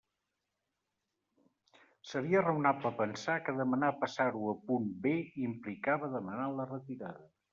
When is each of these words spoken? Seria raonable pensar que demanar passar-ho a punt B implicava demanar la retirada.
Seria 2.11 2.41
raonable 2.45 2.91
pensar 3.03 3.35
que 3.49 3.55
demanar 3.61 3.91
passar-ho 4.05 4.49
a 4.53 4.57
punt 4.71 4.89
B 5.05 5.15
implicava 5.51 6.13
demanar 6.17 6.49
la 6.61 6.69
retirada. 6.75 7.31